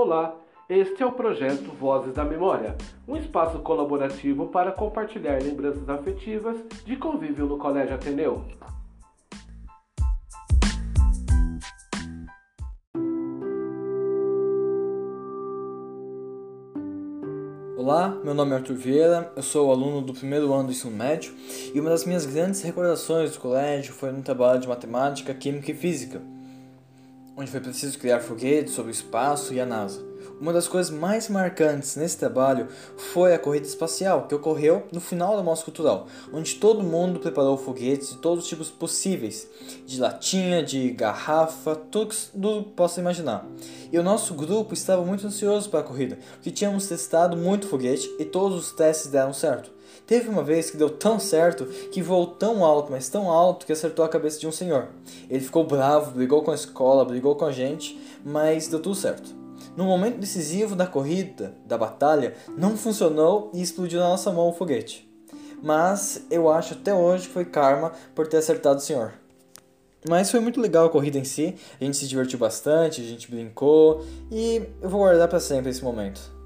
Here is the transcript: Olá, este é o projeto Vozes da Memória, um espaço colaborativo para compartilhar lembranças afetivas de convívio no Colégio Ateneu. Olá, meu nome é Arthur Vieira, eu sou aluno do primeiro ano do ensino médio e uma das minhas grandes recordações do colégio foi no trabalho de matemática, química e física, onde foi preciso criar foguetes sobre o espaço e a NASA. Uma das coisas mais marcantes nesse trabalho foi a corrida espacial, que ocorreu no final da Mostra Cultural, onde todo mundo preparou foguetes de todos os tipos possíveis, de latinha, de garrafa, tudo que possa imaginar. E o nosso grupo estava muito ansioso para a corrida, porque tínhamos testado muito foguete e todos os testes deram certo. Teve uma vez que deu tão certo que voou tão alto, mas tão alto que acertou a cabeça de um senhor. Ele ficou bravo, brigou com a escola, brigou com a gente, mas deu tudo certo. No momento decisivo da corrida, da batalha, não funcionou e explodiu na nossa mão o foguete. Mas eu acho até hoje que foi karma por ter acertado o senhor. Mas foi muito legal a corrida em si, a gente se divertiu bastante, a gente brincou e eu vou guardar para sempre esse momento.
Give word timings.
Olá, 0.00 0.32
este 0.68 1.02
é 1.02 1.06
o 1.06 1.10
projeto 1.10 1.72
Vozes 1.72 2.14
da 2.14 2.24
Memória, 2.24 2.76
um 3.08 3.16
espaço 3.16 3.58
colaborativo 3.58 4.46
para 4.46 4.70
compartilhar 4.70 5.42
lembranças 5.42 5.88
afetivas 5.88 6.56
de 6.86 6.94
convívio 6.94 7.46
no 7.46 7.58
Colégio 7.58 7.96
Ateneu. 7.96 8.44
Olá, 17.76 18.16
meu 18.22 18.34
nome 18.34 18.52
é 18.52 18.54
Arthur 18.54 18.76
Vieira, 18.76 19.32
eu 19.34 19.42
sou 19.42 19.72
aluno 19.72 20.00
do 20.00 20.14
primeiro 20.14 20.52
ano 20.52 20.66
do 20.66 20.70
ensino 20.70 20.96
médio 20.96 21.34
e 21.74 21.80
uma 21.80 21.90
das 21.90 22.04
minhas 22.04 22.24
grandes 22.24 22.62
recordações 22.62 23.32
do 23.32 23.40
colégio 23.40 23.92
foi 23.92 24.12
no 24.12 24.22
trabalho 24.22 24.60
de 24.60 24.68
matemática, 24.68 25.34
química 25.34 25.72
e 25.72 25.74
física, 25.74 26.22
onde 27.38 27.52
foi 27.52 27.60
preciso 27.60 27.96
criar 28.00 28.18
foguetes 28.18 28.74
sobre 28.74 28.90
o 28.90 28.92
espaço 28.92 29.54
e 29.54 29.60
a 29.60 29.64
NASA. 29.64 30.04
Uma 30.40 30.52
das 30.52 30.66
coisas 30.66 30.90
mais 30.92 31.28
marcantes 31.28 31.94
nesse 31.94 32.18
trabalho 32.18 32.66
foi 33.12 33.32
a 33.32 33.38
corrida 33.38 33.66
espacial, 33.66 34.26
que 34.26 34.34
ocorreu 34.34 34.84
no 34.92 35.00
final 35.00 35.36
da 35.36 35.42
Mostra 35.42 35.66
Cultural, 35.66 36.08
onde 36.32 36.56
todo 36.56 36.82
mundo 36.82 37.20
preparou 37.20 37.56
foguetes 37.56 38.10
de 38.10 38.18
todos 38.18 38.42
os 38.42 38.48
tipos 38.48 38.70
possíveis, 38.70 39.48
de 39.86 40.00
latinha, 40.00 40.64
de 40.64 40.90
garrafa, 40.90 41.76
tudo 41.76 42.10
que 42.10 42.70
possa 42.74 43.00
imaginar. 43.00 43.46
E 43.92 43.98
o 43.98 44.02
nosso 44.02 44.34
grupo 44.34 44.74
estava 44.74 45.04
muito 45.04 45.26
ansioso 45.26 45.70
para 45.70 45.80
a 45.80 45.84
corrida, 45.84 46.18
porque 46.34 46.50
tínhamos 46.50 46.88
testado 46.88 47.36
muito 47.36 47.68
foguete 47.68 48.08
e 48.18 48.24
todos 48.24 48.58
os 48.58 48.72
testes 48.72 49.10
deram 49.10 49.32
certo. 49.32 49.77
Teve 50.06 50.28
uma 50.28 50.42
vez 50.42 50.70
que 50.70 50.76
deu 50.76 50.90
tão 50.90 51.18
certo 51.18 51.64
que 51.90 52.02
voou 52.02 52.26
tão 52.26 52.64
alto, 52.64 52.90
mas 52.90 53.08
tão 53.08 53.30
alto 53.30 53.66
que 53.66 53.72
acertou 53.72 54.04
a 54.04 54.08
cabeça 54.08 54.40
de 54.40 54.46
um 54.46 54.52
senhor. 54.52 54.88
Ele 55.28 55.44
ficou 55.44 55.64
bravo, 55.64 56.12
brigou 56.12 56.42
com 56.42 56.50
a 56.50 56.54
escola, 56.54 57.04
brigou 57.04 57.36
com 57.36 57.44
a 57.44 57.52
gente, 57.52 58.00
mas 58.24 58.68
deu 58.68 58.80
tudo 58.80 58.94
certo. 58.94 59.34
No 59.76 59.84
momento 59.84 60.18
decisivo 60.18 60.74
da 60.74 60.86
corrida, 60.86 61.54
da 61.64 61.78
batalha, 61.78 62.34
não 62.56 62.76
funcionou 62.76 63.50
e 63.54 63.62
explodiu 63.62 64.00
na 64.00 64.08
nossa 64.08 64.32
mão 64.32 64.48
o 64.48 64.52
foguete. 64.52 65.08
Mas 65.62 66.24
eu 66.30 66.50
acho 66.50 66.74
até 66.74 66.94
hoje 66.94 67.26
que 67.26 67.32
foi 67.32 67.44
karma 67.44 67.92
por 68.14 68.26
ter 68.26 68.38
acertado 68.38 68.78
o 68.78 68.82
senhor. 68.82 69.14
Mas 70.08 70.30
foi 70.30 70.40
muito 70.40 70.60
legal 70.60 70.86
a 70.86 70.90
corrida 70.90 71.18
em 71.18 71.24
si, 71.24 71.56
a 71.80 71.84
gente 71.84 71.96
se 71.96 72.06
divertiu 72.06 72.38
bastante, 72.38 73.00
a 73.00 73.04
gente 73.04 73.30
brincou 73.30 74.04
e 74.30 74.62
eu 74.80 74.88
vou 74.88 75.00
guardar 75.00 75.28
para 75.28 75.40
sempre 75.40 75.70
esse 75.70 75.82
momento. 75.82 76.37